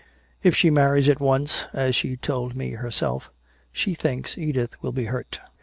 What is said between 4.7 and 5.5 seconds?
will be hurt.